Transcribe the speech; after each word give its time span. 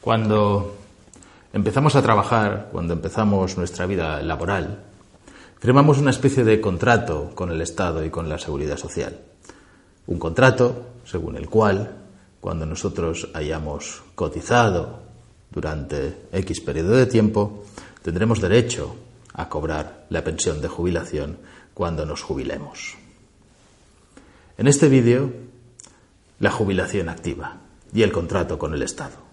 Cuando 0.00 0.76
empezamos 1.52 1.94
a 1.94 2.00
trabajar, 2.00 2.70
cuando 2.72 2.94
empezamos 2.94 3.58
nuestra 3.58 3.84
vida 3.84 4.22
laboral, 4.22 4.78
firmamos 5.58 5.98
una 5.98 6.10
especie 6.10 6.42
de 6.42 6.58
contrato 6.58 7.32
con 7.34 7.50
el 7.50 7.60
Estado 7.60 8.02
y 8.02 8.08
con 8.08 8.26
la 8.26 8.38
Seguridad 8.38 8.78
Social. 8.78 9.20
Un 10.06 10.18
contrato 10.18 10.86
según 11.04 11.36
el 11.36 11.50
cual, 11.50 11.96
cuando 12.40 12.64
nosotros 12.64 13.28
hayamos 13.34 14.02
cotizado 14.14 15.00
durante 15.50 16.16
X 16.32 16.62
periodo 16.62 16.92
de 16.92 17.04
tiempo, 17.04 17.64
tendremos 18.02 18.40
derecho 18.40 18.96
a 19.34 19.50
cobrar 19.50 20.06
la 20.08 20.24
pensión 20.24 20.62
de 20.62 20.68
jubilación 20.68 21.36
cuando 21.74 22.06
nos 22.06 22.22
jubilemos. 22.22 22.94
En 24.56 24.66
este 24.66 24.88
vídeo, 24.88 25.30
la 26.38 26.50
jubilación 26.50 27.10
activa 27.10 27.58
y 27.92 28.00
el 28.00 28.12
contrato 28.12 28.58
con 28.58 28.72
el 28.72 28.82
Estado. 28.82 29.29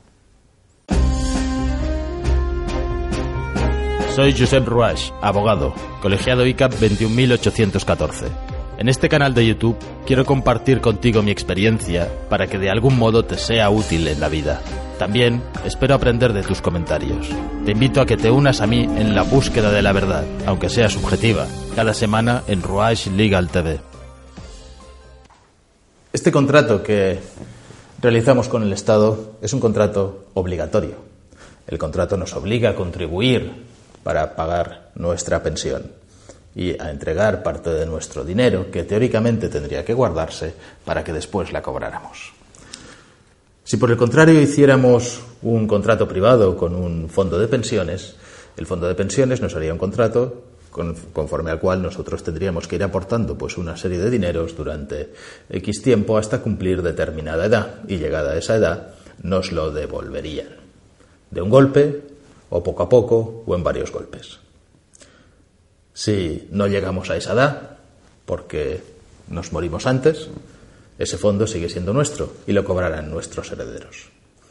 Soy 4.18 4.34
Josep 4.36 4.68
Ruach, 4.68 5.12
abogado, 5.22 5.76
colegiado 6.02 6.44
ICAP 6.44 6.74
21814. 6.74 8.26
En 8.80 8.90
este 8.90 9.10
canal 9.10 9.36
de 9.36 9.46
YouTube 9.46 9.78
quiero 10.08 10.26
compartir 10.26 10.82
contigo 10.82 11.22
mi 11.22 11.30
experiencia 11.30 12.12
para 12.28 12.48
que 12.48 12.58
de 12.58 12.72
algún 12.72 12.98
modo 12.98 13.26
te 13.26 13.38
sea 13.38 13.70
útil 13.70 14.08
en 14.08 14.20
la 14.20 14.28
vida. 14.28 14.60
También 14.98 15.44
espero 15.66 15.94
aprender 15.94 16.34
de 16.34 16.42
tus 16.42 16.64
comentarios. 16.64 17.30
Te 17.64 17.74
invito 17.74 18.02
a 18.02 18.08
que 18.08 18.18
te 18.18 18.32
unas 18.32 18.60
a 18.62 18.66
mí 18.66 18.86
en 18.86 19.14
la 19.14 19.22
búsqueda 19.22 19.70
de 19.70 19.84
la 19.84 19.94
verdad, 19.94 20.26
aunque 20.48 20.70
sea 20.70 20.90
subjetiva, 20.90 21.46
cada 21.76 21.94
semana 21.94 22.42
en 22.48 22.64
Ruach 22.64 23.06
Legal 23.06 23.50
TV. 23.50 23.80
Este 26.12 26.32
contrato 26.32 26.82
que 26.82 27.20
realizamos 28.02 28.48
con 28.48 28.64
el 28.64 28.74
Estado 28.74 29.34
es 29.44 29.54
un 29.54 29.60
contrato 29.60 30.26
obligatorio. 30.34 30.96
El 31.68 31.78
contrato 31.78 32.18
nos 32.18 32.34
obliga 32.34 32.72
a 32.72 32.76
contribuir 32.76 33.77
para 34.08 34.38
pagar 34.38 34.92
nuestra 34.96 35.44
pensión 35.44 35.84
y 36.56 36.82
a 36.82 36.92
entregar 36.92 37.44
parte 37.44 37.72
de 37.72 37.86
nuestro 37.86 38.24
dinero 38.24 38.72
que 38.72 38.86
teóricamente 38.86 39.50
tendría 39.50 39.84
que 39.84 39.94
guardarse 39.94 40.54
para 40.86 41.04
que 41.04 41.12
después 41.12 41.52
la 41.52 41.62
cobráramos. 41.62 42.32
Si 43.66 43.76
por 43.76 43.92
el 43.92 43.98
contrario 43.98 44.40
hiciéramos 44.40 45.20
un 45.42 45.68
contrato 45.68 46.08
privado 46.08 46.56
con 46.56 46.74
un 46.74 47.10
fondo 47.10 47.38
de 47.38 47.50
pensiones, 47.50 48.16
el 48.56 48.66
fondo 48.66 48.88
de 48.88 48.96
pensiones 48.96 49.42
nos 49.42 49.54
haría 49.58 49.74
un 49.74 49.78
contrato 49.78 50.44
conforme 51.12 51.52
al 51.52 51.60
cual 51.60 51.82
nosotros 51.82 52.24
tendríamos 52.24 52.66
que 52.66 52.78
ir 52.78 52.84
aportando 52.86 53.38
pues 53.38 53.58
una 53.58 53.76
serie 53.76 53.98
de 53.98 54.10
dineros 54.10 54.56
durante 54.56 55.12
X 55.50 55.82
tiempo 55.82 56.18
hasta 56.18 56.40
cumplir 56.40 56.82
determinada 56.82 57.46
edad 57.46 57.82
y 57.90 57.98
llegada 57.98 58.32
a 58.32 58.38
esa 58.38 58.56
edad 58.56 58.94
nos 59.22 59.52
lo 59.52 59.72
devolverían. 59.72 60.56
De 61.30 61.42
un 61.42 61.50
golpe 61.50 62.16
o 62.50 62.64
poco 62.64 62.84
a 62.84 62.90
poco, 62.90 63.44
o 63.46 63.56
en 63.56 63.64
varios 63.64 63.92
golpes. 63.92 64.40
Si 65.94 66.48
no 66.52 66.68
llegamos 66.68 67.10
a 67.10 67.18
esa 67.18 67.34
edad, 67.34 67.78
porque 68.26 68.84
nos 69.30 69.52
morimos 69.52 69.86
antes, 69.88 70.30
ese 71.00 71.18
fondo 71.18 71.48
sigue 71.48 71.70
siendo 71.70 71.94
nuestro 71.94 72.34
y 72.46 72.54
lo 72.54 72.64
cobrarán 72.64 73.10
nuestros 73.10 73.52
herederos. 73.52 74.10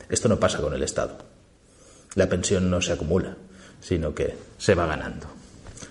Esto 0.09 0.29
no 0.29 0.39
pasa 0.39 0.61
con 0.61 0.75
el 0.75 0.83
Estado. 0.83 1.19
La 2.15 2.29
pensión 2.29 2.71
no 2.71 2.81
se 2.81 2.93
acumula, 2.93 3.37
sino 3.81 4.15
que 4.15 4.35
se 4.59 4.75
va 4.75 4.87
ganando. 4.87 5.27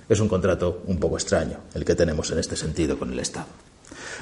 Es 0.08 0.20
un 0.20 0.28
contrato 0.28 0.82
un 0.86 1.00
poco 1.00 1.18
extraño 1.18 1.60
el 1.74 1.86
que 1.86 1.96
tenemos 1.96 2.32
en 2.32 2.40
este 2.40 2.56
sentido 2.56 2.98
con 2.98 3.12
el 3.12 3.20
Estado. 3.20 3.48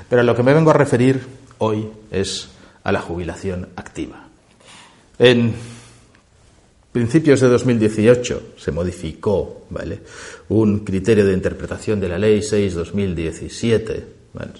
Pero 0.09 0.22
a 0.22 0.25
lo 0.25 0.36
que 0.36 0.44
me 0.44 0.53
vengo 0.53 0.72
a 0.72 0.75
referir 0.75 1.25
hoy 1.59 1.90
es 2.12 2.50
a 2.84 2.92
la 2.92 3.02
jubilación 3.02 3.70
activa. 3.75 4.28
En 5.20 5.53
principios 6.94 7.41
de 7.41 7.49
2018 7.49 8.53
se 8.55 8.72
modificó 8.72 9.66
¿vale? 9.72 10.02
un 10.49 10.86
criterio 10.86 11.25
de 11.25 11.33
interpretación 11.33 12.00
de 12.00 12.08
la 12.08 12.19
Ley 12.19 12.39
6-2017, 12.39 14.03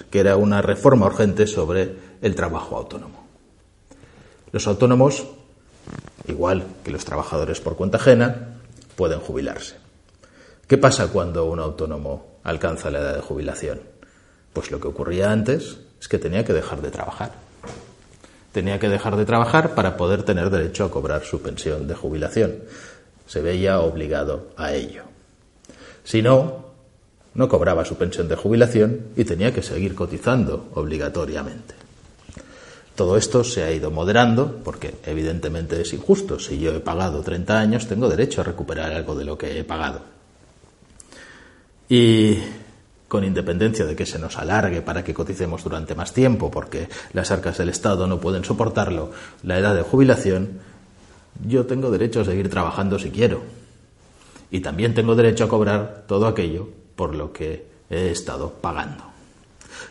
que 0.10 0.20
era 0.20 0.36
una 0.36 0.62
reforma 0.62 1.06
urgente 1.06 1.46
sobre 1.48 1.92
el 2.22 2.36
trabajo 2.36 2.76
autónomo. 2.76 3.28
Los 4.52 4.68
autónomos, 4.68 5.26
igual 6.28 6.66
que 6.84 6.92
los 6.92 7.06
trabajadores 7.06 7.62
por 7.62 7.76
cuenta 7.76 7.98
ajena, 7.98 8.58
pueden 8.96 9.20
jubilarse. 9.20 9.76
¿Qué 10.68 10.80
pasa 10.80 11.10
cuando 11.10 11.46
un 11.46 11.60
autónomo 11.60 12.40
alcanza 12.44 12.90
la 12.90 13.00
edad 13.00 13.16
de 13.16 13.22
jubilación? 13.22 13.80
Pues 14.54 14.72
lo 14.72 14.80
que 14.80 14.88
ocurría 14.88 15.32
antes 15.32 15.78
es 16.02 16.08
que 16.08 16.18
tenía 16.18 16.44
que 16.44 16.54
dejar 16.54 16.82
de 16.82 16.90
trabajar 16.90 17.43
tenía 18.54 18.80
que 18.80 18.88
dejar 18.88 19.18
de 19.18 19.26
trabajar 19.26 19.76
para 19.76 19.98
poder 19.98 20.24
tener 20.24 20.50
derecho 20.50 20.86
a 20.86 20.92
cobrar 20.92 21.26
su 21.26 21.42
pensión 21.42 21.88
de 21.88 21.96
jubilación. 21.96 22.60
Se 23.28 23.42
veía 23.42 23.80
obligado 23.80 24.52
a 24.56 24.74
ello. 24.74 25.04
Si 26.04 26.22
no, 26.22 26.64
no 27.34 27.50
cobraba 27.50 27.84
su 27.84 27.96
pensión 27.96 28.30
de 28.30 28.36
jubilación 28.36 29.08
y 29.18 29.26
tenía 29.26 29.52
que 29.52 29.64
seguir 29.64 29.96
cotizando 29.96 30.70
obligatoriamente. 30.76 31.74
Todo 32.96 33.18
esto 33.18 33.44
se 33.44 33.64
ha 33.64 33.72
ido 33.72 33.90
moderando 33.90 34.62
porque 34.64 34.94
evidentemente 35.04 35.82
es 35.82 35.92
injusto. 35.94 36.40
Si 36.40 36.60
yo 36.60 36.72
he 36.76 36.80
pagado 36.80 37.24
30 37.24 37.60
años, 37.60 37.88
tengo 37.88 38.08
derecho 38.08 38.42
a 38.42 38.44
recuperar 38.44 38.94
algo 38.94 39.16
de 39.16 39.26
lo 39.26 39.36
que 39.36 39.60
he 39.60 39.64
pagado. 39.64 40.02
Y 41.90 42.38
con 43.14 43.24
independencia 43.24 43.86
de 43.86 43.96
que 43.96 44.08
se 44.08 44.18
nos 44.18 44.40
alargue 44.40 44.82
para 44.82 45.04
que 45.04 45.14
coticemos 45.14 45.64
durante 45.64 45.94
más 45.94 46.14
tiempo, 46.14 46.50
porque 46.50 46.90
las 47.14 47.30
arcas 47.30 47.60
del 47.60 47.70
Estado 47.70 48.08
no 48.08 48.20
pueden 48.20 48.44
soportarlo, 48.44 49.12
la 49.44 49.60
edad 49.60 49.76
de 49.76 49.84
jubilación, 49.84 50.60
yo 51.46 51.68
tengo 51.68 51.92
derecho 51.92 52.22
a 52.22 52.26
seguir 52.26 52.50
trabajando 52.50 52.98
si 52.98 53.12
quiero. 53.12 53.44
Y 54.50 54.62
también 54.62 54.96
tengo 54.96 55.14
derecho 55.14 55.44
a 55.44 55.48
cobrar 55.48 56.06
todo 56.08 56.26
aquello 56.26 56.68
por 56.96 57.14
lo 57.14 57.32
que 57.32 57.68
he 57.88 58.10
estado 58.10 58.52
pagando. 58.52 59.04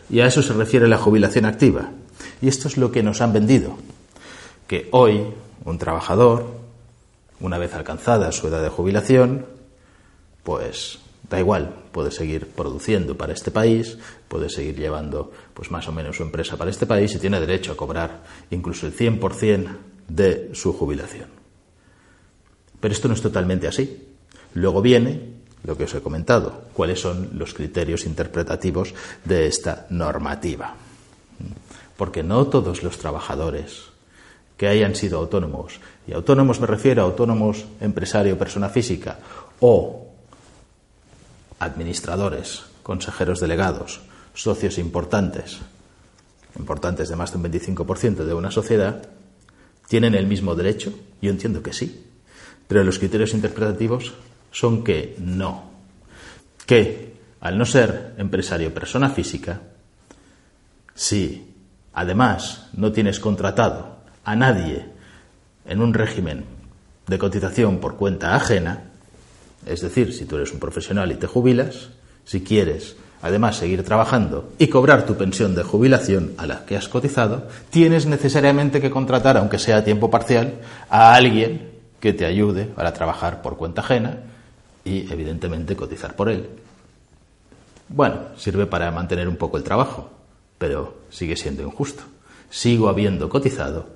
Y 0.09 0.19
a 0.19 0.25
eso 0.25 0.41
se 0.41 0.51
refiere 0.51 0.89
la 0.89 0.97
jubilación 0.97 1.45
activa. 1.45 1.91
Y 2.41 2.49
esto 2.49 2.67
es 2.67 2.75
lo 2.75 2.91
que 2.91 3.03
nos 3.03 3.21
han 3.21 3.31
vendido. 3.31 3.77
Que 4.67 4.89
hoy 4.91 5.27
un 5.63 5.77
trabajador, 5.77 6.45
una 7.39 7.57
vez 7.57 7.73
alcanzada 7.73 8.33
su 8.33 8.49
edad 8.49 8.61
de 8.61 8.67
jubilación, 8.67 9.45
pues 10.43 10.99
da 11.29 11.39
igual, 11.39 11.73
puede 11.91 12.11
seguir 12.11 12.47
produciendo 12.47 13.17
para 13.17 13.33
este 13.33 13.51
país, 13.51 13.97
puede 14.27 14.49
seguir 14.49 14.77
llevando 14.77 15.31
pues 15.53 15.71
más 15.71 15.87
o 15.87 15.91
menos 15.91 16.17
su 16.17 16.23
empresa 16.23 16.57
para 16.57 16.71
este 16.71 16.85
país 16.85 17.13
y 17.15 17.19
tiene 17.19 17.39
derecho 17.39 17.71
a 17.71 17.77
cobrar 17.77 18.23
incluso 18.51 18.87
el 18.87 18.95
100% 18.95 19.67
de 20.07 20.49
su 20.53 20.73
jubilación. 20.73 21.27
Pero 22.79 22.93
esto 22.93 23.07
no 23.07 23.13
es 23.13 23.21
totalmente 23.21 23.67
así. 23.67 24.05
Luego 24.55 24.81
viene 24.81 25.33
lo 25.63 25.77
que 25.77 25.85
os 25.85 25.93
he 25.93 26.01
comentado, 26.01 26.65
cuáles 26.73 26.99
son 26.99 27.29
los 27.33 27.53
criterios 27.53 28.05
interpretativos 28.05 28.93
de 29.23 29.47
esta 29.47 29.87
normativa. 29.89 30.75
Porque 31.95 32.23
no 32.23 32.47
todos 32.47 32.83
los 32.83 32.97
trabajadores 32.97 33.83
que 34.57 34.67
hayan 34.67 34.95
sido 34.95 35.19
autónomos, 35.19 35.79
y 36.05 36.13
autónomos 36.13 36.59
me 36.59 36.67
refiero 36.67 37.01
a 37.01 37.05
autónomos 37.05 37.65
empresario, 37.79 38.37
persona 38.37 38.69
física, 38.69 39.19
o 39.61 40.02
administradores, 41.59 42.63
consejeros 42.83 43.39
delegados, 43.39 44.01
socios 44.33 44.77
importantes, 44.77 45.59
importantes 46.57 47.09
de 47.09 47.15
más 47.15 47.31
de 47.31 47.37
un 47.37 47.43
25% 47.45 48.25
de 48.25 48.33
una 48.33 48.51
sociedad, 48.51 49.09
tienen 49.87 50.15
el 50.15 50.27
mismo 50.27 50.55
derecho? 50.55 50.93
Yo 51.21 51.29
entiendo 51.29 51.61
que 51.61 51.73
sí, 51.73 52.05
pero 52.67 52.83
los 52.83 52.99
criterios 52.99 53.33
interpretativos 53.33 54.13
son 54.51 54.83
que 54.83 55.15
no, 55.19 55.71
que 56.65 57.13
al 57.41 57.57
no 57.57 57.65
ser 57.65 58.15
empresario 58.17 58.73
persona 58.73 59.09
física, 59.09 59.61
si 60.95 61.53
además 61.93 62.69
no 62.73 62.91
tienes 62.91 63.19
contratado 63.19 63.97
a 64.23 64.35
nadie 64.35 64.85
en 65.65 65.81
un 65.81 65.93
régimen 65.93 66.45
de 67.07 67.17
cotización 67.17 67.79
por 67.79 67.97
cuenta 67.97 68.35
ajena, 68.35 68.91
es 69.65 69.81
decir, 69.81 70.13
si 70.13 70.25
tú 70.25 70.35
eres 70.35 70.51
un 70.51 70.59
profesional 70.59 71.11
y 71.11 71.15
te 71.15 71.27
jubilas, 71.27 71.89
si 72.25 72.41
quieres 72.41 72.95
además 73.23 73.55
seguir 73.55 73.83
trabajando 73.83 74.51
y 74.59 74.67
cobrar 74.67 75.05
tu 75.05 75.15
pensión 75.15 75.55
de 75.55 75.63
jubilación 75.63 76.33
a 76.37 76.45
la 76.45 76.65
que 76.65 76.75
has 76.75 76.89
cotizado, 76.89 77.47
tienes 77.69 78.05
necesariamente 78.05 78.81
que 78.81 78.91
contratar, 78.91 79.37
aunque 79.37 79.59
sea 79.59 79.77
a 79.77 79.83
tiempo 79.83 80.11
parcial, 80.11 80.55
a 80.89 81.15
alguien 81.15 81.71
que 82.01 82.11
te 82.11 82.25
ayude 82.25 82.65
para 82.65 82.91
trabajar 82.91 83.41
por 83.41 83.55
cuenta 83.55 83.79
ajena 83.79 84.19
y, 84.83 85.09
evidentemente, 85.11 85.77
cotizar 85.77 86.17
por 86.17 86.29
él. 86.29 86.49
Bueno, 87.87 88.17
sirve 88.35 88.65
para 88.65 88.91
mantener 88.91 89.29
un 89.29 89.37
poco 89.37 89.55
el 89.55 89.63
trabajo, 89.63 90.11
pero 90.57 90.97
sigue 91.09 91.37
siendo 91.37 91.63
injusto. 91.63 92.03
Sigo 92.49 92.89
habiendo 92.89 93.29
cotizado 93.29 93.87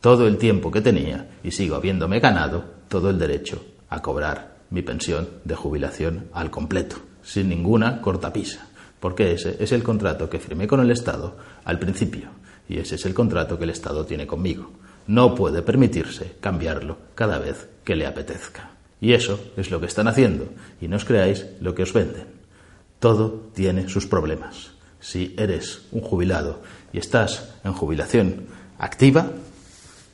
todo 0.00 0.26
el 0.26 0.36
tiempo 0.36 0.72
que 0.72 0.80
tenía 0.80 1.28
y 1.44 1.52
sigo 1.52 1.76
habiéndome 1.76 2.18
ganado 2.18 2.64
todo 2.88 3.08
el 3.08 3.20
derecho 3.20 3.64
a 3.88 4.02
cobrar 4.02 4.57
mi 4.70 4.82
pensión 4.82 5.28
de 5.44 5.54
jubilación 5.54 6.28
al 6.32 6.50
completo, 6.50 6.96
sin 7.22 7.48
ninguna 7.48 8.00
cortapisa, 8.00 8.68
porque 9.00 9.32
ese 9.32 9.56
es 9.60 9.72
el 9.72 9.82
contrato 9.82 10.28
que 10.28 10.40
firmé 10.40 10.66
con 10.66 10.80
el 10.80 10.90
Estado 10.90 11.36
al 11.64 11.78
principio 11.78 12.30
y 12.68 12.78
ese 12.78 12.96
es 12.96 13.06
el 13.06 13.14
contrato 13.14 13.58
que 13.58 13.64
el 13.64 13.70
Estado 13.70 14.04
tiene 14.04 14.26
conmigo. 14.26 14.70
no 15.06 15.34
puede 15.34 15.62
permitirse 15.62 16.34
cambiarlo 16.38 16.98
cada 17.14 17.38
vez 17.38 17.66
que 17.82 17.96
le 17.96 18.06
apetezca. 18.06 18.72
Y 19.00 19.14
eso 19.14 19.40
es 19.56 19.70
lo 19.70 19.80
que 19.80 19.86
están 19.86 20.06
haciendo. 20.06 20.50
Y 20.82 20.88
no 20.88 20.96
os 20.96 21.06
creáis 21.06 21.46
lo 21.62 21.74
que 21.74 21.82
os 21.82 21.94
venden. 21.94 22.26
Todo 22.98 23.48
tiene 23.54 23.88
sus 23.88 24.06
problemas. 24.06 24.72
Si 25.00 25.34
eres 25.38 25.86
un 25.92 26.02
jubilado 26.02 26.60
y 26.92 26.98
estás 26.98 27.54
en 27.64 27.72
jubilación 27.72 28.48
activa, 28.78 29.30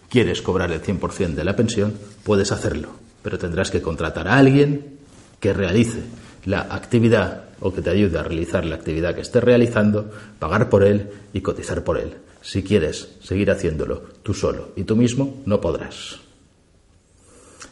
quieres 0.08 0.42
cobrar 0.42 0.70
el 0.70 0.80
100% 0.80 1.34
de 1.34 1.44
la 1.44 1.56
pensión, 1.56 1.98
puedes 2.22 2.52
hacerlo. 2.52 2.90
Pero 3.24 3.38
tendrás 3.38 3.72
que 3.72 3.82
contratar 3.82 4.28
a 4.28 4.36
alguien 4.36 4.98
que 5.40 5.52
realice 5.52 6.02
la 6.44 6.60
actividad 6.60 7.44
o 7.60 7.72
que 7.72 7.80
te 7.80 7.90
ayude 7.90 8.18
a 8.18 8.22
realizar 8.22 8.64
la 8.64 8.76
actividad 8.76 9.14
que 9.14 9.22
estés 9.22 9.42
realizando, 9.42 10.10
pagar 10.38 10.68
por 10.68 10.84
él 10.84 11.08
y 11.32 11.40
cotizar 11.40 11.82
por 11.82 11.98
él. 11.98 12.14
Si 12.42 12.62
quieres 12.62 13.08
seguir 13.22 13.50
haciéndolo 13.50 14.02
tú 14.22 14.34
solo 14.34 14.72
y 14.76 14.84
tú 14.84 14.94
mismo, 14.96 15.42
no 15.46 15.60
podrás. 15.60 16.20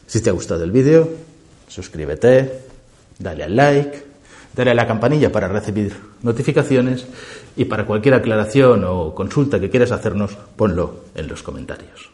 Si 0.07 0.21
te 0.21 0.31
ha 0.31 0.33
gustado 0.33 0.63
el 0.63 0.71
vídeo, 0.71 1.07
suscríbete, 1.67 2.61
dale 3.19 3.43
al 3.43 3.55
like, 3.55 4.03
dale 4.55 4.71
a 4.71 4.75
la 4.75 4.87
campanilla 4.87 5.31
para 5.31 5.47
recibir 5.47 5.95
notificaciones 6.23 7.05
y 7.55 7.65
para 7.65 7.85
cualquier 7.85 8.15
aclaración 8.15 8.83
o 8.85 9.13
consulta 9.13 9.59
que 9.59 9.69
quieras 9.69 9.91
hacernos, 9.91 10.35
ponlo 10.55 11.05
en 11.13 11.27
los 11.27 11.43
comentarios. 11.43 12.09